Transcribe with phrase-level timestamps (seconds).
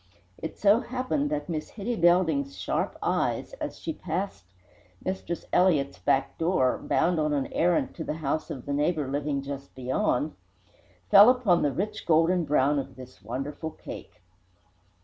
[0.41, 4.45] It so happened that Miss Hitty Belding's sharp eyes, as she passed
[5.05, 9.43] Mistress Elliott's back door, bound on an errand to the house of the neighbour living
[9.43, 10.33] just beyond,
[11.11, 14.23] fell upon the rich golden brown of this wonderful cake.